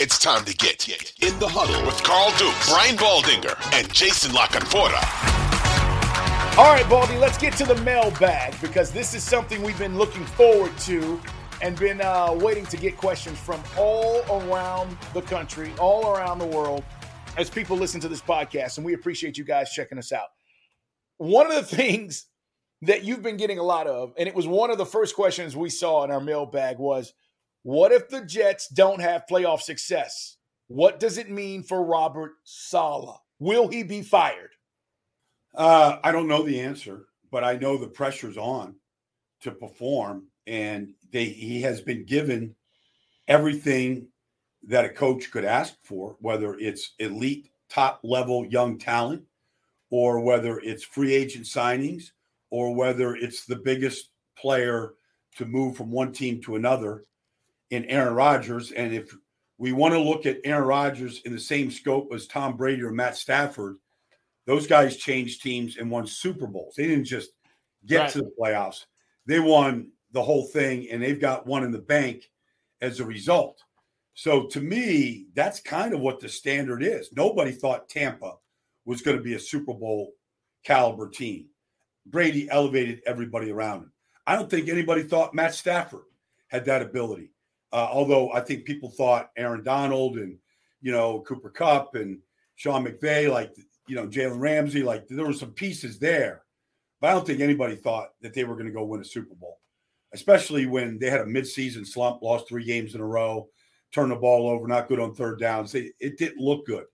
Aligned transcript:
It's 0.00 0.16
time 0.16 0.44
to 0.44 0.54
get 0.54 0.88
in 0.88 1.36
the 1.40 1.48
huddle 1.48 1.84
with 1.84 2.00
Carl 2.04 2.30
Dukes, 2.38 2.70
Brian 2.70 2.96
Baldinger, 2.96 3.58
and 3.72 3.92
Jason 3.92 4.32
La 4.32 4.46
Canfora. 4.46 5.02
All 6.56 6.72
right, 6.72 6.88
Baldy, 6.88 7.16
let's 7.16 7.36
get 7.36 7.54
to 7.54 7.64
the 7.64 7.74
mailbag 7.82 8.54
because 8.60 8.92
this 8.92 9.12
is 9.12 9.24
something 9.24 9.60
we've 9.60 9.76
been 9.76 9.98
looking 9.98 10.24
forward 10.24 10.70
to 10.82 11.20
and 11.62 11.76
been 11.76 12.00
uh, 12.00 12.32
waiting 12.32 12.64
to 12.66 12.76
get 12.76 12.96
questions 12.96 13.40
from 13.40 13.60
all 13.76 14.22
around 14.30 14.96
the 15.14 15.22
country, 15.22 15.72
all 15.80 16.12
around 16.12 16.38
the 16.38 16.46
world, 16.46 16.84
as 17.36 17.50
people 17.50 17.76
listen 17.76 18.00
to 18.00 18.08
this 18.08 18.22
podcast. 18.22 18.76
And 18.76 18.86
we 18.86 18.94
appreciate 18.94 19.36
you 19.36 19.42
guys 19.42 19.72
checking 19.72 19.98
us 19.98 20.12
out. 20.12 20.28
One 21.16 21.50
of 21.50 21.56
the 21.56 21.76
things 21.76 22.26
that 22.82 23.02
you've 23.02 23.24
been 23.24 23.36
getting 23.36 23.58
a 23.58 23.64
lot 23.64 23.88
of, 23.88 24.14
and 24.16 24.28
it 24.28 24.34
was 24.36 24.46
one 24.46 24.70
of 24.70 24.78
the 24.78 24.86
first 24.86 25.16
questions 25.16 25.56
we 25.56 25.70
saw 25.70 26.04
in 26.04 26.12
our 26.12 26.20
mailbag 26.20 26.78
was, 26.78 27.14
what 27.62 27.92
if 27.92 28.08
the 28.08 28.24
Jets 28.24 28.68
don't 28.68 29.00
have 29.00 29.26
playoff 29.30 29.60
success? 29.60 30.36
What 30.68 31.00
does 31.00 31.18
it 31.18 31.30
mean 31.30 31.62
for 31.62 31.84
Robert 31.84 32.32
Saleh? 32.44 33.18
Will 33.38 33.68
he 33.68 33.82
be 33.82 34.02
fired? 34.02 34.50
Uh, 35.54 35.98
I 36.04 36.12
don't 36.12 36.28
know 36.28 36.42
the 36.42 36.60
answer, 36.60 37.06
but 37.30 37.44
I 37.44 37.56
know 37.56 37.76
the 37.76 37.88
pressure's 37.88 38.36
on 38.36 38.76
to 39.40 39.50
perform, 39.50 40.26
and 40.46 40.94
they 41.10 41.26
he 41.26 41.60
has 41.62 41.80
been 41.80 42.04
given 42.04 42.54
everything 43.28 44.08
that 44.64 44.84
a 44.84 44.90
coach 44.90 45.30
could 45.30 45.44
ask 45.44 45.74
for, 45.82 46.16
whether 46.20 46.54
it's 46.58 46.94
elite, 46.98 47.50
top 47.68 48.00
level 48.02 48.46
young 48.46 48.78
talent, 48.78 49.22
or 49.90 50.20
whether 50.20 50.58
it's 50.60 50.84
free 50.84 51.14
agent 51.14 51.46
signings, 51.46 52.10
or 52.50 52.74
whether 52.74 53.14
it's 53.14 53.46
the 53.46 53.56
biggest 53.56 54.10
player 54.36 54.94
to 55.36 55.46
move 55.46 55.76
from 55.76 55.90
one 55.90 56.12
team 56.12 56.40
to 56.42 56.56
another 56.56 57.04
in 57.70 57.84
Aaron 57.86 58.14
Rodgers. 58.14 58.72
And 58.72 58.92
if 58.94 59.14
we 59.58 59.72
want 59.72 59.94
to 59.94 60.00
look 60.00 60.26
at 60.26 60.40
Aaron 60.44 60.66
Rodgers 60.66 61.20
in 61.24 61.32
the 61.32 61.40
same 61.40 61.70
scope 61.70 62.12
as 62.12 62.26
Tom 62.26 62.56
Brady 62.56 62.82
or 62.82 62.92
Matt 62.92 63.16
Stafford, 63.16 63.76
those 64.46 64.66
guys 64.66 64.96
changed 64.96 65.42
teams 65.42 65.76
and 65.76 65.90
won 65.90 66.06
Super 66.06 66.46
Bowls. 66.46 66.74
They 66.76 66.86
didn't 66.86 67.04
just 67.04 67.30
get 67.86 68.00
right. 68.00 68.10
to 68.10 68.18
the 68.18 68.32
playoffs, 68.40 68.84
they 69.26 69.40
won 69.40 69.90
the 70.12 70.22
whole 70.22 70.46
thing, 70.46 70.88
and 70.90 71.02
they've 71.02 71.20
got 71.20 71.46
one 71.46 71.64
in 71.64 71.70
the 71.70 71.78
bank 71.78 72.30
as 72.80 72.98
a 73.00 73.04
result. 73.04 73.62
So 74.14 74.46
to 74.46 74.60
me, 74.60 75.26
that's 75.34 75.60
kind 75.60 75.94
of 75.94 76.00
what 76.00 76.18
the 76.18 76.28
standard 76.28 76.82
is. 76.82 77.12
Nobody 77.12 77.52
thought 77.52 77.88
Tampa 77.88 78.34
was 78.84 79.02
going 79.02 79.16
to 79.16 79.22
be 79.22 79.34
a 79.34 79.40
Super 79.40 79.74
Bowl 79.74 80.12
caliber 80.64 81.08
team. 81.08 81.46
Brady 82.06 82.48
elevated 82.50 83.02
everybody 83.06 83.50
around 83.50 83.82
him. 83.82 83.92
I 84.26 84.34
don't 84.34 84.50
think 84.50 84.68
anybody 84.68 85.02
thought 85.02 85.34
Matt 85.34 85.54
Stafford 85.54 86.04
had 86.48 86.64
that 86.64 86.82
ability. 86.82 87.30
Uh, 87.72 87.88
although 87.90 88.32
I 88.32 88.40
think 88.40 88.64
people 88.64 88.90
thought 88.90 89.30
Aaron 89.36 89.62
Donald 89.62 90.18
and 90.18 90.38
you 90.80 90.92
know 90.92 91.20
Cooper 91.20 91.50
Kupp 91.50 91.94
and 91.94 92.18
Sean 92.56 92.84
McVay, 92.84 93.30
like 93.30 93.54
you 93.86 93.96
know 93.96 94.06
Jalen 94.06 94.40
Ramsey, 94.40 94.82
like 94.82 95.06
there 95.08 95.26
were 95.26 95.32
some 95.32 95.52
pieces 95.52 95.98
there, 95.98 96.42
but 97.00 97.10
I 97.10 97.12
don't 97.12 97.26
think 97.26 97.40
anybody 97.40 97.76
thought 97.76 98.08
that 98.22 98.34
they 98.34 98.44
were 98.44 98.54
going 98.54 98.66
to 98.66 98.72
go 98.72 98.84
win 98.84 99.00
a 99.00 99.04
Super 99.04 99.34
Bowl, 99.34 99.60
especially 100.14 100.66
when 100.66 100.98
they 100.98 101.10
had 101.10 101.20
a 101.20 101.26
midseason 101.26 101.86
slump, 101.86 102.22
lost 102.22 102.48
three 102.48 102.64
games 102.64 102.94
in 102.94 103.00
a 103.00 103.06
row, 103.06 103.48
turned 103.92 104.12
the 104.12 104.16
ball 104.16 104.48
over, 104.48 104.66
not 104.66 104.88
good 104.88 105.00
on 105.00 105.14
third 105.14 105.38
downs. 105.38 105.74
It, 105.74 105.92
it 106.00 106.18
didn't 106.18 106.40
look 106.40 106.66
good, 106.66 106.86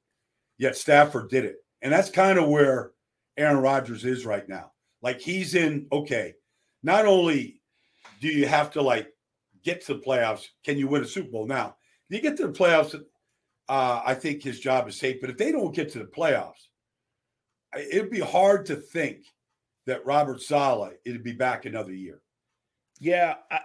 yet 0.59 0.77
Stafford 0.77 1.31
did 1.31 1.45
it, 1.45 1.57
and 1.83 1.93
that's 1.93 2.11
kind 2.11 2.39
of 2.39 2.49
where 2.49 2.93
Aaron 3.37 3.59
Rodgers 3.59 4.05
is 4.05 4.27
right 4.27 4.49
now. 4.49 4.73
Like 5.03 5.21
he's 5.21 5.55
in 5.55 5.87
okay. 5.93 6.35
Not 6.83 7.07
only 7.07 7.61
do 8.21 8.29
you 8.29 8.47
have 8.47 8.71
to 8.73 8.83
like 8.83 9.14
get 9.65 9.85
to 9.87 9.95
the 9.95 10.01
playoffs, 10.01 10.47
can 10.65 10.79
you 10.79 10.89
win 10.89 11.03
a 11.03 11.07
Super 11.07 11.31
Bowl? 11.31 11.47
Now, 11.47 11.77
if 12.09 12.17
you 12.17 12.23
get 12.23 12.37
to 12.39 12.47
the 12.47 12.53
playoffs, 12.53 12.95
uh, 13.69 14.03
I 14.05 14.15
think 14.15 14.43
his 14.43 14.61
job 14.61 14.89
is 14.89 14.99
safe. 14.99 15.21
But 15.21 15.31
if 15.31 15.39
they 15.39 15.53
don't 15.53 15.75
get 15.75 15.91
to 15.93 15.99
the 15.99 16.05
playoffs, 16.05 16.69
it'd 17.77 18.11
be 18.11 18.21
hard 18.21 18.67
to 18.67 18.77
think 18.77 19.25
that 19.87 20.05
Robert 20.07 20.41
Saleh 20.41 20.93
it'd 21.05 21.25
be 21.25 21.33
back 21.33 21.65
another 21.65 21.93
year. 21.93 22.21
Yeah. 23.01 23.35
I, 23.51 23.61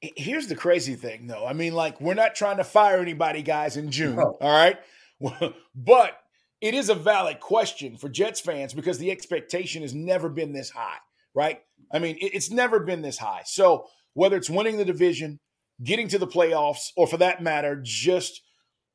here's 0.00 0.46
the 0.46 0.56
crazy 0.56 0.94
thing, 0.94 1.26
though. 1.26 1.46
I 1.46 1.52
mean, 1.52 1.74
like, 1.74 2.00
we're 2.00 2.14
not 2.14 2.34
trying 2.34 2.58
to 2.58 2.64
fire 2.64 2.98
anybody, 2.98 3.42
guys, 3.42 3.76
in 3.76 3.90
June. 3.90 4.16
No. 4.16 4.36
All 4.40 4.50
right. 4.50 4.78
but 5.74 6.18
it 6.60 6.74
is 6.74 6.88
a 6.88 6.94
valid 6.94 7.40
question 7.40 7.96
for 7.96 8.08
Jets 8.08 8.40
fans 8.40 8.74
because 8.74 8.98
the 8.98 9.10
expectation 9.10 9.82
has 9.82 9.94
never 9.94 10.28
been 10.28 10.52
this 10.52 10.70
high, 10.70 10.98
right? 11.34 11.60
I 11.92 11.98
mean, 11.98 12.16
it's 12.20 12.50
never 12.50 12.80
been 12.80 13.02
this 13.02 13.18
high. 13.18 13.42
So 13.44 13.86
whether 14.18 14.36
it's 14.36 14.50
winning 14.50 14.76
the 14.76 14.84
division, 14.84 15.38
getting 15.84 16.08
to 16.08 16.18
the 16.18 16.26
playoffs, 16.26 16.90
or 16.96 17.06
for 17.06 17.18
that 17.18 17.40
matter, 17.40 17.80
just 17.80 18.42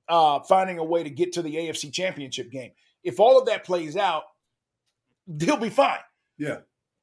uh, 0.10 0.42
finding 0.42 0.80
a 0.80 0.84
way 0.84 1.02
to 1.02 1.10
get 1.10 1.32
to 1.32 1.42
the 1.42 1.56
AFC 1.56 1.94
Championship 1.94 2.52
game, 2.52 2.72
if 3.06 3.22
all 3.22 3.40
of 3.40 3.46
that 3.46 3.64
plays 3.64 3.96
out, 3.96 4.24
they'll 5.26 5.56
be 5.56 5.70
fine. 5.70 6.00
Yeah. 6.38 6.58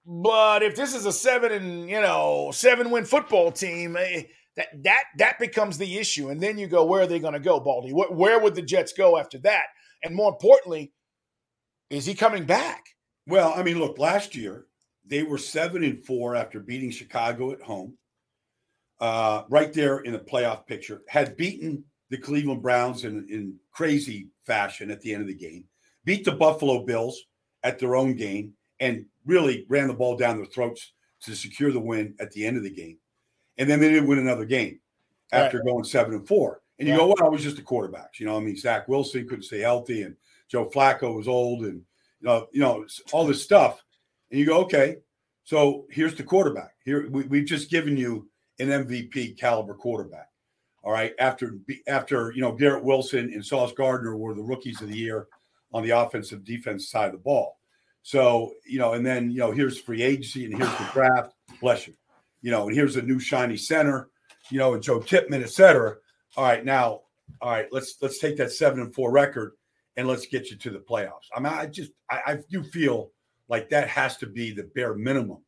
But 0.05 0.63
if 0.63 0.77
this 0.77 0.95
is 0.95 1.07
a 1.07 1.13
seven 1.13 1.51
and 1.51 1.89
you 1.89 2.01
know 2.01 2.51
seven 2.53 2.91
win 2.91 3.07
football 3.07 3.51
team, 3.51 3.97
eh, 3.97 4.25
that 4.57 4.69
that 4.83 5.05
that 5.17 5.39
becomes 5.39 5.79
the 5.79 5.97
issue. 5.97 6.29
And 6.29 6.43
then 6.43 6.59
you 6.59 6.67
go, 6.67 6.85
where 6.85 7.03
are 7.03 7.07
they 7.07 7.21
going 7.21 7.33
to 7.33 7.41
go, 7.41 7.59
Baldy? 7.59 7.93
Where, 7.93 8.11
where 8.11 8.39
would 8.39 8.55
the 8.55 8.63
Jets 8.63 8.93
go 8.93 9.17
after 9.17 9.39
that? 9.39 9.65
And 10.05 10.15
more 10.15 10.31
importantly, 10.31 10.93
is 11.89 12.05
he 12.05 12.15
coming 12.15 12.45
back? 12.45 12.85
Well, 13.27 13.55
I 13.57 13.63
mean, 13.63 13.79
look, 13.79 13.99
last 13.99 14.37
year 14.37 14.67
they 15.07 15.23
were 15.23 15.39
seven 15.39 15.83
and 15.85 16.05
four 16.05 16.37
after 16.37 16.61
beating 16.61 16.91
Chicago 16.91 17.53
at 17.53 17.61
home, 17.61 17.97
uh, 19.01 19.45
right 19.49 19.73
there 19.73 20.01
in 20.01 20.13
the 20.13 20.19
playoff 20.19 20.67
picture. 20.67 21.03
Had 21.09 21.37
beaten 21.37 21.85
the 22.11 22.19
Cleveland 22.19 22.63
Browns 22.63 23.05
in, 23.05 23.27
in 23.31 23.57
crazy 23.73 24.29
fashion 24.45 24.91
at 24.91 25.01
the 25.01 25.13
end 25.13 25.23
of 25.23 25.29
the 25.29 25.35
game, 25.35 25.65
beat 26.05 26.25
the 26.25 26.33
Buffalo 26.33 26.85
Bills 26.85 27.23
at 27.63 27.79
their 27.79 27.97
own 27.97 28.15
game, 28.15 28.53
and 28.81 29.05
really 29.27 29.67
ran 29.69 29.89
the 29.89 29.95
ball 29.95 30.17
down 30.17 30.37
their 30.37 30.47
throats 30.47 30.93
to 31.23 31.35
secure 31.35 31.73
the 31.73 31.81
win 31.81 32.15
at 32.21 32.31
the 32.33 32.47
end 32.47 32.57
of 32.57 32.63
the 32.63 32.71
game. 32.71 32.99
And 33.59 33.69
then 33.69 33.81
they 33.81 33.91
didn't 33.91 34.09
win 34.09 34.19
another 34.19 34.47
game 34.47 34.81
after 35.33 35.59
right. 35.59 35.67
going 35.67 35.85
seven 35.85 36.15
and 36.15 36.27
four. 36.27 36.63
And 36.79 36.89
you 36.89 36.95
yeah. 36.95 37.01
go, 37.01 37.07
well, 37.09 37.29
it 37.29 37.33
was 37.33 37.43
just 37.43 37.57
the 37.57 37.63
quarterbacks. 37.63 38.19
You 38.19 38.27
know, 38.27 38.37
I 38.37 38.41
mean, 38.41 38.57
Zach 38.57 38.89
Wilson 38.89 39.29
couldn't 39.29 39.45
stay 39.45 39.61
healthy, 39.61 40.03
and 40.03 40.17
Joe 40.49 40.69
Flacco 40.69 41.15
was 41.15 41.29
old, 41.29 41.65
and 41.65 41.83
you 42.21 42.27
know, 42.27 42.47
you 42.53 42.61
know, 42.61 42.87
all 43.13 43.27
this 43.27 43.43
stuff. 43.43 43.85
And 44.31 44.41
you 44.41 44.47
go, 44.47 44.61
okay, 44.63 44.97
so 45.45 45.87
here's 45.91 46.15
the 46.15 46.23
quarterback. 46.23 46.73
Here 46.85 47.09
we, 47.11 47.25
we've 47.25 47.45
just 47.45 47.71
given 47.71 47.97
you 47.97 48.29
an 48.61 48.69
MVP 48.69 49.39
caliber 49.39 49.75
quarterback. 49.75 50.29
All 50.83 50.93
right, 50.93 51.13
after 51.19 51.59
after 51.89 52.33
you 52.33 52.41
know 52.41 52.53
Garrett 52.53 52.85
Wilson 52.85 53.33
and 53.35 53.45
Sauce 53.45 53.73
Gardner 53.73 54.17
were 54.17 54.35
the 54.35 54.43
rookies 54.43 54.81
of 54.81 54.89
the 54.89 54.97
year 54.97 55.27
on 55.73 55.83
the 55.83 55.91
offensive 55.91 56.45
defense 56.45 56.89
side 56.89 57.07
of 57.07 57.13
the 57.13 57.19
ball. 57.19 57.59
So 58.03 58.53
you 58.67 58.79
know, 58.79 58.95
and 58.95 59.05
then 59.05 59.31
you 59.31 59.39
know 59.39 59.51
here's 59.51 59.79
free 59.79 60.03
agency 60.03 60.47
and 60.47 60.57
here's 60.57 60.79
the 60.79 60.89
draft. 60.93 61.35
Bless 61.61 61.87
you. 61.87 61.95
You 62.41 62.51
know, 62.51 62.67
and 62.67 62.75
here's 62.75 62.97
a 62.97 63.03
new 63.03 63.19
shiny 63.19 63.59
center. 63.59 64.09
You 64.51 64.59
know, 64.59 64.73
and 64.73 64.83
Joe 64.83 65.01
Tippmann, 65.01 65.43
et 65.43 65.51
cetera. 65.51 65.97
All 66.37 66.45
right, 66.45 66.65
now, 66.65 67.03
all 67.43 67.51
right, 67.51 67.67
let's 67.73 67.97
let's 68.01 68.19
take 68.19 68.39
that 68.39 68.51
seven 68.51 68.81
and 68.81 68.95
four 68.95 69.11
record 69.11 69.53
and 69.97 70.09
let's 70.09 70.27
get 70.27 70.51
you 70.51 70.57
to 70.57 70.71
the 70.71 70.79
playoffs. 70.79 71.29
I 71.37 71.41
mean, 71.41 71.53
I 71.53 71.67
just 71.67 71.93
I, 72.11 72.21
I 72.27 72.39
do 72.49 72.63
feel 72.63 73.11
like 73.49 73.69
that 73.69 73.89
has 73.89 74.17
to 74.19 74.27
be 74.27 74.51
the 74.53 74.65
bare 74.75 74.95
minimum 74.95 75.43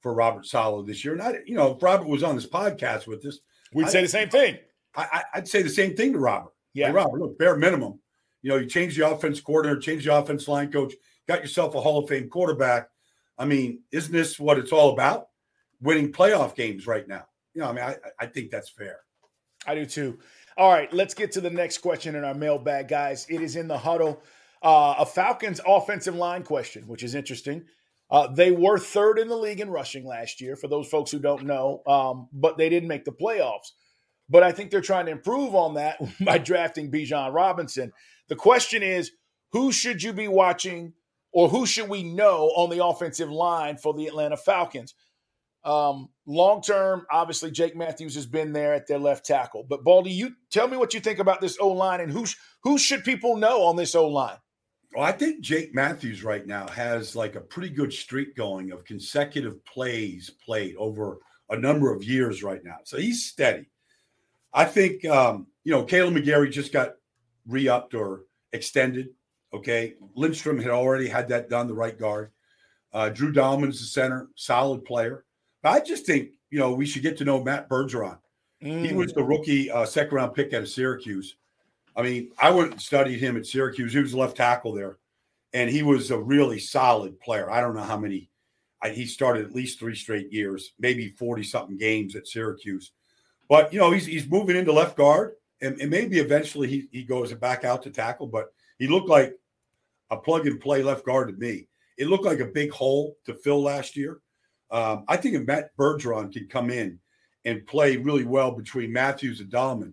for 0.00 0.14
Robert 0.14 0.46
Saleh 0.46 0.86
this 0.86 1.04
year. 1.04 1.14
And 1.14 1.22
I, 1.22 1.38
you 1.46 1.56
know, 1.56 1.74
if 1.76 1.82
Robert 1.82 2.08
was 2.08 2.22
on 2.22 2.34
this 2.34 2.46
podcast 2.46 3.06
with 3.06 3.24
us, 3.26 3.38
we'd 3.72 3.86
I, 3.86 3.90
say 3.90 4.02
the 4.02 4.08
same 4.08 4.28
thing. 4.28 4.58
I, 4.96 5.22
would 5.36 5.48
say 5.48 5.62
the 5.62 5.68
same 5.68 5.96
thing 5.96 6.12
to 6.14 6.18
Robert. 6.18 6.52
Yeah, 6.74 6.88
hey, 6.88 6.92
Robert, 6.92 7.20
look, 7.20 7.38
bare 7.38 7.56
minimum. 7.56 8.00
You 8.42 8.50
know, 8.50 8.56
you 8.56 8.66
change 8.66 8.96
the 8.96 9.08
offense 9.08 9.40
coordinator, 9.40 9.80
change 9.80 10.04
the 10.04 10.16
offense 10.16 10.48
line 10.48 10.72
coach, 10.72 10.94
got 11.28 11.40
yourself 11.40 11.74
a 11.74 11.80
Hall 11.80 11.98
of 11.98 12.08
Fame 12.08 12.28
quarterback. 12.28 12.88
I 13.38 13.44
mean, 13.44 13.80
isn't 13.92 14.12
this 14.12 14.38
what 14.38 14.58
it's 14.58 14.72
all 14.72 14.92
about? 14.92 15.28
Winning 15.80 16.12
playoff 16.12 16.54
games 16.54 16.86
right 16.86 17.06
now. 17.06 17.26
You 17.54 17.62
know, 17.62 17.68
I 17.68 17.72
mean, 17.72 17.84
I, 17.84 17.96
I 18.18 18.26
think 18.26 18.50
that's 18.50 18.70
fair. 18.70 19.00
I 19.66 19.74
do 19.74 19.86
too. 19.86 20.18
All 20.56 20.70
right, 20.70 20.92
let's 20.92 21.14
get 21.14 21.32
to 21.32 21.40
the 21.40 21.50
next 21.50 21.78
question 21.78 22.14
in 22.14 22.24
our 22.24 22.34
mailbag, 22.34 22.88
guys. 22.88 23.26
It 23.28 23.40
is 23.40 23.56
in 23.56 23.68
the 23.68 23.78
huddle. 23.78 24.22
Uh, 24.62 24.94
a 24.98 25.06
Falcons 25.06 25.60
offensive 25.66 26.14
line 26.14 26.42
question, 26.42 26.86
which 26.86 27.02
is 27.02 27.14
interesting. 27.14 27.64
Uh, 28.10 28.26
they 28.26 28.50
were 28.50 28.78
third 28.78 29.18
in 29.18 29.28
the 29.28 29.36
league 29.36 29.60
in 29.60 29.70
rushing 29.70 30.04
last 30.04 30.40
year, 30.40 30.56
for 30.56 30.66
those 30.66 30.88
folks 30.88 31.10
who 31.10 31.18
don't 31.20 31.44
know, 31.44 31.82
um, 31.86 32.28
but 32.32 32.58
they 32.58 32.68
didn't 32.68 32.88
make 32.88 33.04
the 33.04 33.12
playoffs. 33.12 33.70
But 34.28 34.42
I 34.42 34.52
think 34.52 34.70
they're 34.70 34.80
trying 34.80 35.06
to 35.06 35.12
improve 35.12 35.54
on 35.54 35.74
that 35.74 35.98
by 36.24 36.38
drafting 36.38 36.90
Bijan 36.90 37.32
Robinson. 37.32 37.92
The 38.28 38.36
question 38.36 38.82
is, 38.82 39.12
who 39.52 39.72
should 39.72 40.02
you 40.02 40.12
be 40.12 40.28
watching, 40.28 40.94
or 41.32 41.48
who 41.48 41.66
should 41.66 41.88
we 41.88 42.02
know 42.02 42.52
on 42.56 42.70
the 42.70 42.84
offensive 42.84 43.30
line 43.30 43.76
for 43.76 43.94
the 43.94 44.06
Atlanta 44.06 44.36
Falcons? 44.36 44.94
Um, 45.62 46.08
long 46.26 46.62
term, 46.62 47.06
obviously, 47.12 47.50
Jake 47.50 47.76
Matthews 47.76 48.14
has 48.14 48.26
been 48.26 48.52
there 48.52 48.72
at 48.72 48.86
their 48.86 48.98
left 48.98 49.26
tackle. 49.26 49.64
But 49.68 49.84
Baldy, 49.84 50.10
you 50.10 50.30
tell 50.50 50.68
me 50.68 50.76
what 50.76 50.94
you 50.94 51.00
think 51.00 51.18
about 51.18 51.40
this 51.40 51.58
O 51.60 51.68
line 51.68 52.00
and 52.00 52.10
who 52.10 52.24
who 52.62 52.78
should 52.78 53.04
people 53.04 53.36
know 53.36 53.64
on 53.64 53.76
this 53.76 53.94
O 53.94 54.08
line? 54.08 54.38
Well, 54.94 55.04
I 55.04 55.12
think 55.12 55.40
Jake 55.40 55.74
Matthews 55.74 56.24
right 56.24 56.46
now 56.46 56.66
has 56.68 57.14
like 57.14 57.36
a 57.36 57.40
pretty 57.40 57.70
good 57.70 57.92
streak 57.92 58.34
going 58.34 58.72
of 58.72 58.84
consecutive 58.84 59.64
plays 59.64 60.30
played 60.44 60.74
over 60.76 61.18
a 61.48 61.56
number 61.56 61.94
of 61.94 62.02
years 62.02 62.42
right 62.42 62.62
now. 62.64 62.78
So 62.84 62.96
he's 62.98 63.26
steady. 63.26 63.68
I 64.52 64.64
think 64.64 65.04
um, 65.04 65.46
you 65.64 65.72
know, 65.72 65.84
Kaleb 65.84 66.16
McGary 66.16 66.50
just 66.50 66.72
got 66.72 66.94
re-upped 67.46 67.94
or 67.94 68.22
extended. 68.52 69.10
Okay. 69.52 69.94
Lindstrom 70.14 70.58
had 70.58 70.70
already 70.70 71.08
had 71.08 71.28
that 71.28 71.48
done, 71.48 71.66
the 71.66 71.74
right 71.74 71.98
guard. 71.98 72.30
Uh, 72.92 73.08
Drew 73.08 73.32
Dalman's 73.32 73.80
the 73.80 73.86
center, 73.86 74.28
solid 74.34 74.84
player. 74.84 75.24
But 75.62 75.70
I 75.70 75.80
just 75.80 76.06
think, 76.06 76.30
you 76.50 76.58
know, 76.58 76.72
we 76.72 76.86
should 76.86 77.02
get 77.02 77.16
to 77.18 77.24
know 77.24 77.42
Matt 77.42 77.68
Bergeron. 77.68 78.18
Mm. 78.62 78.84
He 78.84 78.92
was 78.92 79.12
the 79.12 79.22
rookie 79.22 79.70
uh, 79.70 79.86
second 79.86 80.14
round 80.14 80.34
pick 80.34 80.52
out 80.52 80.62
of 80.62 80.68
Syracuse. 80.68 81.36
I 81.96 82.02
mean, 82.02 82.30
I 82.40 82.50
went 82.50 82.72
and 82.72 82.80
studied 82.80 83.18
him 83.18 83.36
at 83.36 83.46
Syracuse. 83.46 83.92
He 83.92 83.98
was 84.00 84.14
left 84.14 84.36
tackle 84.36 84.72
there, 84.72 84.98
and 85.52 85.68
he 85.68 85.82
was 85.82 86.10
a 86.10 86.18
really 86.18 86.58
solid 86.58 87.20
player. 87.20 87.50
I 87.50 87.60
don't 87.60 87.74
know 87.74 87.82
how 87.82 87.98
many. 87.98 88.30
I, 88.82 88.90
he 88.90 89.04
started 89.04 89.44
at 89.44 89.54
least 89.54 89.78
three 89.78 89.94
straight 89.94 90.32
years, 90.32 90.72
maybe 90.78 91.10
forty 91.10 91.42
something 91.42 91.76
games 91.76 92.16
at 92.16 92.26
Syracuse. 92.26 92.92
But 93.48 93.72
you 93.72 93.80
know, 93.80 93.90
he's 93.90 94.06
he's 94.06 94.28
moving 94.28 94.56
into 94.56 94.72
left 94.72 94.96
guard, 94.96 95.32
and, 95.60 95.78
and 95.80 95.90
maybe 95.90 96.18
eventually 96.18 96.68
he 96.68 96.88
he 96.92 97.02
goes 97.02 97.32
back 97.34 97.64
out 97.64 97.82
to 97.82 97.90
tackle. 97.90 98.28
But 98.28 98.52
he 98.78 98.88
looked 98.88 99.08
like 99.08 99.34
a 100.10 100.16
plug 100.16 100.46
and 100.46 100.60
play 100.60 100.82
left 100.82 101.04
guard 101.04 101.28
to 101.28 101.34
me. 101.34 101.66
It 101.98 102.08
looked 102.08 102.24
like 102.24 102.40
a 102.40 102.46
big 102.46 102.70
hole 102.70 103.16
to 103.26 103.34
fill 103.34 103.62
last 103.62 103.96
year. 103.96 104.20
Um, 104.70 105.04
I 105.08 105.16
think 105.16 105.34
if 105.34 105.46
Matt 105.46 105.76
Bergeron 105.76 106.32
can 106.32 106.46
come 106.46 106.70
in 106.70 106.98
and 107.44 107.66
play 107.66 107.96
really 107.96 108.24
well 108.24 108.52
between 108.52 108.92
Matthews 108.92 109.40
and 109.40 109.50
Dalman, 109.50 109.92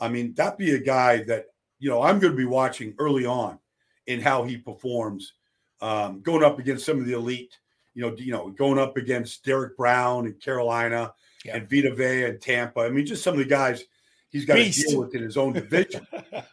I 0.00 0.08
mean, 0.08 0.34
that'd 0.34 0.58
be 0.58 0.74
a 0.74 0.80
guy 0.80 1.22
that, 1.24 1.46
you 1.78 1.90
know, 1.90 2.02
I'm 2.02 2.18
going 2.18 2.32
to 2.32 2.36
be 2.36 2.46
watching 2.46 2.94
early 2.98 3.26
on 3.26 3.58
in 4.06 4.20
how 4.20 4.44
he 4.44 4.56
performs, 4.56 5.34
um, 5.80 6.20
going 6.20 6.42
up 6.42 6.58
against 6.58 6.86
some 6.86 6.98
of 6.98 7.06
the 7.06 7.14
elite, 7.14 7.56
you 7.94 8.02
know, 8.02 8.14
you 8.16 8.32
know, 8.32 8.50
going 8.50 8.78
up 8.78 8.96
against 8.96 9.44
Derrick 9.44 9.76
Brown 9.76 10.26
and 10.26 10.40
Carolina 10.40 11.12
yeah. 11.44 11.56
and 11.56 11.68
Vita 11.68 11.94
Vea 11.94 12.24
and 12.24 12.40
Tampa. 12.40 12.80
I 12.80 12.90
mean, 12.90 13.06
just 13.06 13.22
some 13.22 13.34
of 13.34 13.38
the 13.38 13.44
guys 13.44 13.84
he's 14.30 14.44
got 14.44 14.54
beast. 14.54 14.82
to 14.82 14.88
deal 14.88 15.00
with 15.00 15.14
in 15.14 15.22
his 15.22 15.36
own 15.36 15.52
division. 15.52 16.06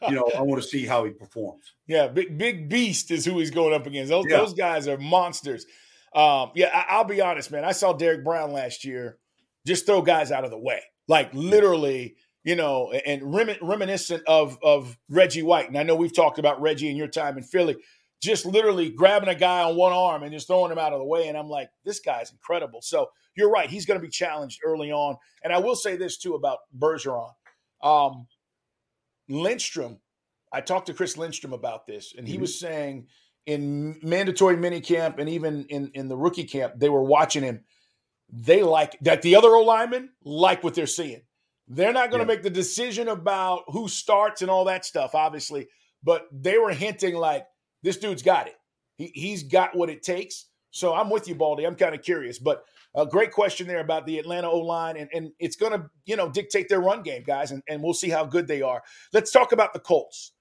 you 0.07 0.15
know, 0.15 0.29
I 0.38 0.41
want 0.41 0.61
to 0.61 0.67
see 0.67 0.85
how 0.85 1.05
he 1.05 1.11
performs. 1.11 1.63
Yeah, 1.89 2.09
big 2.09 2.38
big 2.38 2.67
beast 2.67 3.11
is 3.11 3.23
who 3.23 3.39
he's 3.39 3.49
going 3.49 3.73
up 3.73 3.88
against. 3.88 4.09
Those 4.09 4.25
yeah. 4.27 4.39
those 4.39 4.53
guys 4.53 4.89
are 4.89 4.97
monsters. 4.97 5.65
Um, 6.13 6.51
yeah, 6.53 6.67
I, 6.89 6.97
will 6.97 7.05
be 7.05 7.21
honest, 7.21 7.49
man. 7.49 7.63
I 7.63 7.71
saw 7.71 7.94
Derrick 7.94 8.25
Brown 8.25 8.51
last 8.51 8.83
year 8.83 9.19
just 9.65 9.85
throw 9.85 10.01
guys 10.01 10.29
out 10.29 10.44
of 10.44 10.51
the 10.51 10.57
way, 10.57 10.81
like 11.07 11.33
literally, 11.33 12.17
you 12.47 12.55
know, 12.55 12.94
and 12.94 13.33
rem- 13.33 13.57
reminiscent 13.61 14.23
of 14.25 14.57
of 14.63 14.97
Reggie 15.09 15.44
White. 15.44 15.67
And 15.67 15.77
I 15.77 15.83
know 15.83 15.97
we've 15.97 16.15
talked 16.15 16.39
about 16.39 16.61
Reggie 16.61 16.89
in 16.89 16.95
your 16.95 17.09
time 17.09 17.38
in 17.38 17.44
Philly, 17.44 17.75
just 18.21 18.45
literally 18.45 18.89
grabbing 18.89 19.27
a 19.27 19.35
guy 19.35 19.63
on 19.63 19.75
one 19.75 19.91
arm 19.91 20.23
and 20.23 20.31
just 20.31 20.47
throwing 20.47 20.71
him 20.71 20.77
out 20.77 20.94
of 20.94 20.99
the 20.99 21.05
way. 21.05 21.27
And 21.27 21.38
I'm 21.38 21.49
like, 21.49 21.69
this 21.83 21.99
guy's 21.99 22.31
incredible. 22.31 22.81
So 22.81 23.09
you're 23.35 23.49
right, 23.49 23.69
he's 23.69 23.85
going 23.85 23.99
to 23.99 24.01
be 24.01 24.09
challenged 24.09 24.61
early 24.63 24.94
on. 24.94 25.17
And 25.44 25.51
I 25.51 25.57
will 25.57 25.75
say 25.75 25.97
this 25.97 26.17
too 26.17 26.35
about 26.35 26.59
Bergeron. 26.79 27.33
Um, 27.83 28.27
Lindstrom, 29.27 29.99
I 30.53 30.61
talked 30.61 30.88
to 30.88 30.94
Chris 30.94 31.17
Lindstrom 31.17 31.51
about 31.51 31.85
this, 31.85 32.13
and 32.17 32.25
he 32.25 32.35
mm-hmm. 32.35 32.44
was 32.44 32.57
saying 32.57 33.07
in 33.45 33.99
mandatory 34.01 34.55
mini 34.55 34.79
camp 34.79 35.19
and 35.19 35.27
even 35.27 35.65
in, 35.65 35.91
in 35.94 36.07
the 36.07 36.15
rookie 36.15 36.45
camp, 36.45 36.75
they 36.77 36.88
were 36.88 37.03
watching 37.03 37.44
him. 37.44 37.65
They 38.31 38.63
like 38.63 38.97
that 39.01 39.21
the 39.21 39.35
other 39.35 39.49
O 39.49 39.63
linemen 39.63 40.11
like 40.23 40.63
what 40.63 40.75
they're 40.75 40.88
seeing. 40.88 41.23
They're 41.68 41.94
not 41.94 42.12
going 42.12 42.25
to 42.25 42.31
yeah. 42.31 42.36
make 42.36 42.44
the 42.44 42.50
decision 42.50 43.08
about 43.10 43.64
who 43.68 43.88
starts 43.88 44.42
and 44.42 44.50
all 44.50 44.66
that 44.66 44.86
stuff, 44.86 45.16
obviously, 45.16 45.68
but 46.04 46.28
they 46.31 46.58
were 46.58 46.72
hinting 46.72 47.16
like 47.16 47.46
this 47.84 47.98
dude's 47.98 48.24
got 48.24 48.48
it. 48.48 48.56
He, 48.96 49.12
he's 49.14 49.44
got 49.44 49.75
what 49.75 49.90
it 49.90 50.02
takes. 50.02 50.46
So 50.72 50.94
I'm 50.94 51.10
with 51.10 51.28
you, 51.28 51.36
Baldy. 51.36 51.66
I'm 51.66 51.75
kind 51.75 51.96
of 51.96 52.02
curious, 52.02 52.40
but 52.40 52.64
a 52.96 53.06
great 53.06 53.31
question 53.31 53.68
there 53.68 53.80
about 53.80 54.06
the 54.06 54.18
Atlanta 54.19 54.50
O 54.50 54.60
line, 54.60 54.98
and, 54.98 55.10
and 55.14 55.31
it's 55.40 55.56
going 55.56 55.72
to 55.74 55.90
you 56.06 56.16
know 56.16 56.30
dictate 56.30 56.69
their 56.69 56.80
run 56.80 57.04
game, 57.04 57.24
guys, 57.25 57.52
and, 57.52 57.62
and 57.68 57.81
we'll 57.81 57.94
see 57.94 58.10
how 58.10 58.25
good 58.25 58.48
they 58.48 58.62
are. 58.62 58.81
Let's 59.14 59.31
talk 59.31 59.52
about 59.52 59.74
the 59.74 59.80
Colts. 59.80 60.34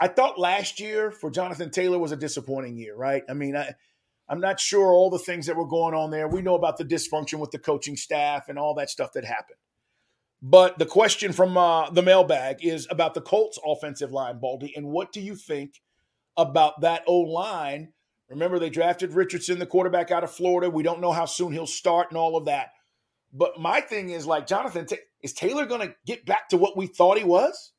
I 0.00 0.08
thought 0.08 0.38
last 0.38 0.78
year 0.80 1.10
for 1.10 1.30
Jonathan 1.30 1.70
Taylor 1.70 1.98
was 1.98 2.12
a 2.12 2.16
disappointing 2.16 2.76
year, 2.76 2.94
right? 2.94 3.22
I 3.28 3.34
mean, 3.34 3.56
I, 3.56 3.74
I'm 4.28 4.40
not 4.40 4.60
sure 4.60 4.92
all 4.92 5.10
the 5.10 5.18
things 5.18 5.46
that 5.46 5.56
were 5.56 5.66
going 5.66 5.94
on 5.94 6.10
there. 6.10 6.28
We 6.28 6.42
know 6.42 6.54
about 6.54 6.76
the 6.76 6.84
dysfunction 6.84 7.40
with 7.40 7.50
the 7.50 7.58
coaching 7.58 7.96
staff 7.96 8.48
and 8.48 8.58
all 8.58 8.74
that 8.74 8.90
stuff 8.90 9.12
that 9.14 9.24
happened. 9.24 9.58
But 10.40 10.78
the 10.78 10.86
question 10.86 11.32
from 11.32 11.56
uh, 11.56 11.90
the 11.90 12.02
mailbag 12.02 12.64
is 12.64 12.86
about 12.90 13.14
the 13.14 13.20
Colts 13.20 13.58
offensive 13.64 14.12
line, 14.12 14.38
Baldy, 14.38 14.72
and 14.76 14.86
what 14.86 15.12
do 15.12 15.20
you 15.20 15.34
think 15.34 15.80
about 16.36 16.80
that 16.82 17.02
O 17.06 17.18
line? 17.18 17.92
Remember, 18.28 18.58
they 18.58 18.70
drafted 18.70 19.14
Richardson, 19.14 19.58
the 19.58 19.66
quarterback 19.66 20.10
out 20.10 20.22
of 20.22 20.30
Florida. 20.30 20.70
We 20.70 20.82
don't 20.82 21.00
know 21.00 21.12
how 21.12 21.24
soon 21.24 21.52
he'll 21.52 21.66
start 21.66 22.10
and 22.10 22.18
all 22.18 22.36
of 22.36 22.44
that. 22.44 22.72
But 23.32 23.58
my 23.58 23.80
thing 23.80 24.10
is 24.10 24.26
like, 24.26 24.46
Jonathan, 24.46 24.86
is 25.22 25.32
Taylor 25.32 25.66
going 25.66 25.88
to 25.88 25.94
get 26.06 26.24
back 26.24 26.48
to 26.50 26.56
what 26.56 26.76
we 26.76 26.86
thought 26.86 27.18
he 27.18 27.24
was? 27.24 27.72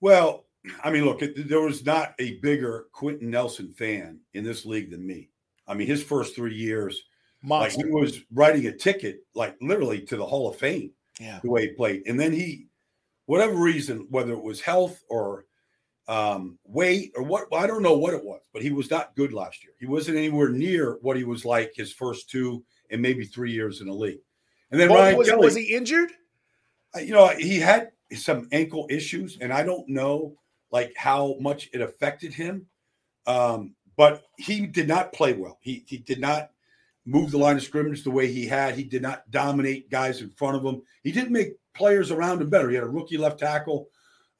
Well, 0.00 0.46
I 0.82 0.90
mean, 0.90 1.04
look, 1.04 1.22
there 1.36 1.60
was 1.60 1.84
not 1.84 2.14
a 2.18 2.38
bigger 2.40 2.86
Quenton 2.92 3.30
Nelson 3.30 3.72
fan 3.72 4.20
in 4.34 4.44
this 4.44 4.66
league 4.66 4.90
than 4.90 5.06
me. 5.06 5.30
I 5.66 5.74
mean, 5.74 5.86
his 5.86 6.02
first 6.02 6.34
three 6.34 6.54
years, 6.54 7.02
Monster. 7.42 7.78
like 7.78 7.86
he 7.86 7.92
was 7.92 8.20
writing 8.32 8.66
a 8.66 8.72
ticket, 8.72 9.20
like 9.34 9.56
literally 9.60 10.00
to 10.02 10.16
the 10.16 10.26
Hall 10.26 10.48
of 10.48 10.56
Fame. 10.56 10.92
Yeah, 11.20 11.40
the 11.42 11.50
way 11.50 11.68
he 11.68 11.72
played, 11.74 12.02
and 12.06 12.18
then 12.18 12.32
he, 12.32 12.66
whatever 13.26 13.54
reason, 13.54 14.06
whether 14.10 14.32
it 14.32 14.42
was 14.42 14.60
health 14.60 15.02
or 15.08 15.46
um, 16.08 16.58
weight 16.64 17.12
or 17.14 17.22
what, 17.22 17.52
I 17.52 17.66
don't 17.66 17.82
know 17.82 17.96
what 17.96 18.14
it 18.14 18.24
was, 18.24 18.40
but 18.52 18.62
he 18.62 18.70
was 18.70 18.90
not 18.90 19.14
good 19.14 19.32
last 19.32 19.62
year. 19.62 19.74
He 19.78 19.86
wasn't 19.86 20.16
anywhere 20.16 20.48
near 20.48 20.98
what 21.02 21.16
he 21.16 21.24
was 21.24 21.44
like 21.44 21.72
his 21.74 21.92
first 21.92 22.30
two 22.30 22.64
and 22.90 23.02
maybe 23.02 23.24
three 23.24 23.52
years 23.52 23.82
in 23.82 23.88
the 23.88 23.92
league. 23.92 24.20
And 24.70 24.80
then 24.80 24.88
well, 24.88 25.00
Ryan 25.00 25.16
was, 25.18 25.28
Kelly, 25.28 25.44
was 25.44 25.54
he 25.54 25.74
injured? 25.74 26.10
You 26.96 27.12
know, 27.12 27.28
he 27.28 27.58
had 27.58 27.90
some 28.14 28.48
ankle 28.52 28.86
issues, 28.90 29.36
and 29.40 29.52
I 29.52 29.62
don't 29.62 29.88
know 29.88 30.34
like 30.70 30.94
how 30.96 31.36
much 31.40 31.68
it 31.74 31.82
affected 31.82 32.32
him. 32.32 32.66
Um, 33.26 33.74
but 33.96 34.22
he 34.38 34.66
did 34.66 34.88
not 34.88 35.12
play 35.12 35.34
well. 35.34 35.58
He 35.60 35.84
he 35.86 35.98
did 35.98 36.20
not 36.20 36.50
move 37.08 37.30
the 37.30 37.38
line 37.38 37.56
of 37.56 37.62
scrimmage 37.62 38.04
the 38.04 38.10
way 38.10 38.30
he 38.30 38.46
had. 38.46 38.74
He 38.74 38.84
did 38.84 39.00
not 39.00 39.30
dominate 39.30 39.90
guys 39.90 40.20
in 40.20 40.28
front 40.30 40.56
of 40.56 40.64
him. 40.64 40.82
He 41.02 41.10
didn't 41.10 41.32
make 41.32 41.54
players 41.74 42.10
around 42.10 42.42
him 42.42 42.50
better. 42.50 42.68
He 42.68 42.74
had 42.74 42.84
a 42.84 42.88
rookie 42.88 43.16
left 43.16 43.38
tackle, 43.38 43.88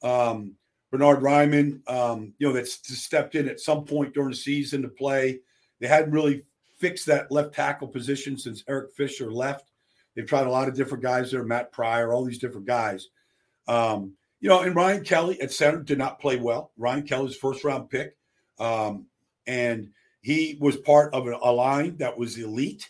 um, 0.03 0.55
Bernhard 0.91 1.21
Raimann, 1.21 1.81
um, 1.89 2.33
you 2.37 2.47
know, 2.47 2.53
that 2.53 2.67
stepped 2.67 3.33
in 3.33 3.49
at 3.49 3.59
some 3.59 3.85
point 3.85 4.13
during 4.13 4.29
the 4.29 4.35
season 4.35 4.83
to 4.83 4.87
play. 4.87 5.39
They 5.79 5.87
hadn't 5.87 6.11
really 6.11 6.45
fixed 6.77 7.07
that 7.07 7.31
left 7.31 7.55
tackle 7.55 7.87
position 7.87 8.37
since 8.37 8.63
Eric 8.67 8.91
Fisher 8.95 9.31
left. 9.31 9.71
They've 10.15 10.27
tried 10.27 10.47
a 10.47 10.51
lot 10.51 10.67
of 10.67 10.75
different 10.75 11.03
guys 11.03 11.31
there, 11.31 11.43
Matt 11.43 11.71
Pryor, 11.71 12.13
all 12.13 12.23
these 12.23 12.39
different 12.39 12.67
guys. 12.67 13.07
Um, 13.67 14.13
you 14.41 14.49
know, 14.49 14.61
and 14.61 14.75
Ryan 14.75 15.03
Kelly 15.03 15.41
at 15.41 15.51
center 15.51 15.81
did 15.81 15.97
not 15.97 16.19
play 16.19 16.37
well. 16.37 16.71
Ryan 16.77 17.07
Kelly's 17.07 17.35
first 17.35 17.63
round 17.63 17.89
pick. 17.89 18.15
Um, 18.59 19.07
and 19.47 19.91
he 20.21 20.57
was 20.59 20.77
part 20.77 21.13
of 21.13 21.27
a 21.27 21.51
line 21.51 21.97
that 21.97 22.17
was 22.17 22.37
elite 22.37 22.89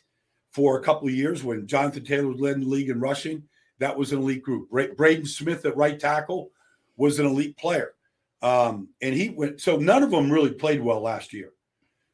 for 0.52 0.78
a 0.78 0.84
couple 0.84 1.08
of 1.08 1.14
years 1.14 1.44
when 1.44 1.68
Jonathan 1.68 2.04
Taylor 2.04 2.30
was 2.30 2.40
led 2.40 2.60
the 2.60 2.66
league 2.66 2.90
in 2.90 3.00
rushing. 3.00 3.44
That 3.80 3.98
was 3.98 4.12
an 4.12 4.20
elite 4.20 4.44
group. 4.44 4.70
Braden 4.70 5.26
Smith 5.26 5.66
at 5.66 5.78
right 5.78 6.00
tackle 6.00 6.52
was 6.98 7.20
an 7.20 7.26
elite 7.26 7.58
player. 7.58 7.94
Um, 8.42 8.90
and 9.02 9.14
he 9.14 9.30
went, 9.30 9.62
so 9.62 9.78
none 9.78 10.04
of 10.04 10.12
them 10.12 10.32
really 10.32 10.52
played 10.52 10.82
well 10.82 11.02
last 11.02 11.34
year. 11.34 11.52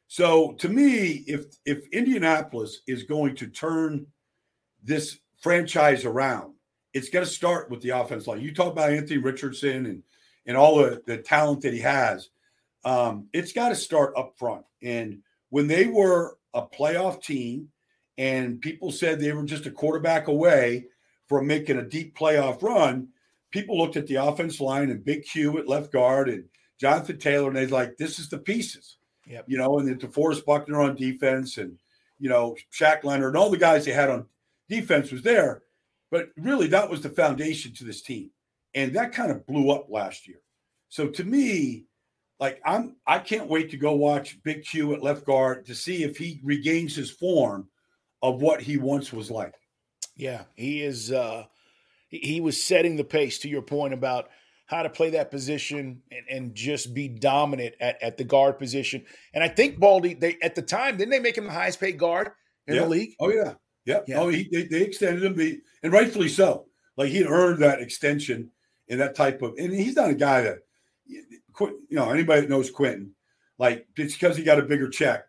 So 0.08 0.52
to 0.54 0.68
me, 0.68 1.24
if 1.26 1.46
if 1.64 1.88
Indianapolis 1.88 2.80
is 2.86 3.02
going 3.02 3.34
to 3.36 3.48
turn 3.48 4.06
this 4.82 5.18
franchise 5.40 6.04
around, 6.04 6.54
it's 6.92 7.08
going 7.08 7.24
to 7.24 7.30
start 7.30 7.70
with 7.70 7.82
the 7.82 7.90
offense 7.90 8.26
line. 8.26 8.40
You 8.40 8.54
talk 8.54 8.72
about 8.72 8.92
Anthony 8.92 9.18
Richardson 9.18 9.86
and 9.86 10.02
and 10.46 10.56
all 10.56 10.76
the, 10.76 11.02
the 11.06 11.18
talent 11.18 11.62
that 11.62 11.74
he 11.74 11.80
has. 11.80 12.30
Um, 12.86 13.28
it's 13.32 13.52
got 13.52 13.70
to 13.70 13.74
start 13.74 14.14
up 14.16 14.38
front. 14.38 14.64
And 14.82 15.18
when 15.50 15.66
they 15.66 15.86
were 15.86 16.38
a 16.54 16.62
playoff 16.62 17.22
team 17.22 17.68
and 18.16 18.60
people 18.60 18.92
said 18.92 19.18
they 19.18 19.32
were 19.32 19.42
just 19.42 19.66
a 19.66 19.70
quarterback 19.70 20.28
away 20.28 20.86
from 21.28 21.46
making 21.46 21.78
a 21.78 21.82
deep 21.82 22.16
playoff 22.16 22.62
run, 22.62 23.08
people 23.50 23.76
looked 23.76 23.96
at 23.96 24.06
the 24.06 24.14
offense 24.14 24.60
line 24.60 24.90
and 24.90 25.04
Big 25.04 25.24
Q 25.24 25.58
at 25.58 25.68
left 25.68 25.92
guard 25.92 26.28
and 26.28 26.44
Jonathan 26.80 27.18
Taylor, 27.18 27.48
and 27.48 27.56
they're 27.56 27.66
like, 27.66 27.96
this 27.96 28.18
is 28.20 28.28
the 28.28 28.38
pieces. 28.38 28.98
Yep. 29.26 29.46
You 29.48 29.58
know, 29.58 29.78
and 29.78 29.88
then 29.88 29.98
DeForest 29.98 30.44
Buckner 30.44 30.80
on 30.80 30.94
defense 30.94 31.58
and, 31.58 31.76
you 32.20 32.28
know, 32.28 32.56
Shaq 32.72 33.02
Leonard 33.02 33.30
and 33.30 33.36
all 33.36 33.50
the 33.50 33.56
guys 33.56 33.84
they 33.84 33.92
had 33.92 34.10
on 34.10 34.26
defense 34.68 35.10
was 35.10 35.22
there. 35.22 35.62
But 36.12 36.28
really, 36.36 36.68
that 36.68 36.88
was 36.88 37.00
the 37.00 37.10
foundation 37.10 37.74
to 37.74 37.84
this 37.84 38.02
team. 38.02 38.30
And 38.74 38.92
that 38.94 39.12
kind 39.12 39.32
of 39.32 39.44
blew 39.44 39.70
up 39.70 39.86
last 39.90 40.28
year. 40.28 40.40
So 40.88 41.08
to 41.08 41.24
me, 41.24 41.86
like 42.38 42.60
I'm 42.64 42.96
I 43.06 43.18
can't 43.18 43.48
wait 43.48 43.70
to 43.70 43.76
go 43.76 43.94
watch 43.94 44.42
Big 44.42 44.64
Q 44.64 44.94
at 44.94 45.02
left 45.02 45.24
guard 45.24 45.66
to 45.66 45.74
see 45.74 46.04
if 46.04 46.16
he 46.16 46.40
regains 46.44 46.94
his 46.94 47.10
form 47.10 47.68
of 48.22 48.42
what 48.42 48.60
he 48.60 48.76
once 48.76 49.12
was 49.12 49.30
like. 49.30 49.54
Yeah, 50.16 50.44
he 50.54 50.82
is 50.82 51.12
uh 51.12 51.44
he 52.08 52.40
was 52.40 52.62
setting 52.62 52.96
the 52.96 53.04
pace 53.04 53.40
to 53.40 53.48
your 53.48 53.62
point 53.62 53.92
about 53.92 54.28
how 54.66 54.82
to 54.82 54.90
play 54.90 55.10
that 55.10 55.30
position 55.30 56.02
and, 56.10 56.26
and 56.28 56.54
just 56.54 56.94
be 56.94 57.08
dominant 57.08 57.74
at, 57.80 58.02
at 58.02 58.16
the 58.16 58.24
guard 58.24 58.58
position. 58.58 59.04
And 59.34 59.44
I 59.44 59.48
think 59.48 59.78
Baldy, 59.78 60.14
they 60.14 60.36
at 60.42 60.54
the 60.54 60.62
time, 60.62 60.96
didn't 60.96 61.10
they 61.10 61.20
make 61.20 61.36
him 61.38 61.44
the 61.44 61.52
highest 61.52 61.80
paid 61.80 61.98
guard 61.98 62.30
in 62.66 62.74
yeah. 62.74 62.82
the 62.82 62.88
league? 62.88 63.14
Oh 63.20 63.30
yeah. 63.30 63.54
Yep. 63.84 64.04
Yeah. 64.08 64.18
Oh, 64.18 64.28
he, 64.28 64.48
they, 64.50 64.64
they 64.64 64.82
extended 64.82 65.22
him, 65.22 65.62
and 65.82 65.92
rightfully 65.92 66.28
so. 66.28 66.66
Like 66.96 67.10
he 67.10 67.24
earned 67.24 67.62
that 67.62 67.80
extension, 67.80 68.50
in 68.88 68.98
that 68.98 69.14
type 69.14 69.42
of, 69.42 69.54
and 69.58 69.72
he's 69.72 69.96
not 69.96 70.10
a 70.10 70.14
guy 70.14 70.42
that, 70.42 70.58
you 71.60 71.76
know, 71.90 72.10
anybody 72.10 72.42
that 72.42 72.50
knows 72.50 72.70
Quenton, 72.70 73.14
like 73.58 73.86
it's 73.96 74.14
because 74.14 74.36
he 74.36 74.42
got 74.42 74.58
a 74.58 74.62
bigger 74.62 74.88
check. 74.88 75.24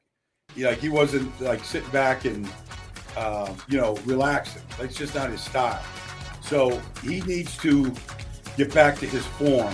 like 0.58 0.80
he 0.80 0.90
wasn't 0.90 1.40
like 1.42 1.64
sitting 1.64 1.90
back 1.90 2.26
and, 2.26 2.48
uh, 3.16 3.54
you 3.68 3.78
know, 3.78 3.96
relaxing. 4.06 4.62
That's 4.80 4.96
just 4.96 5.16
not 5.16 5.30
his 5.30 5.42
style. 5.42 5.84
So 6.42 6.82
he 7.04 7.22
needs 7.22 7.58
to 7.58 7.94
get 8.56 8.74
back 8.74 8.98
to 9.00 9.06
his 9.06 9.26
form 9.26 9.74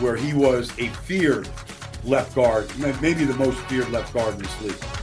where 0.00 0.16
he 0.16 0.32
was 0.32 0.70
a 0.78 0.88
feared 0.88 1.48
left 2.04 2.34
guard, 2.34 2.70
maybe 3.00 3.24
the 3.24 3.34
most 3.34 3.58
feared 3.60 3.90
left 3.90 4.14
guard 4.14 4.34
in 4.34 4.42
this 4.42 4.62
league. 4.62 4.99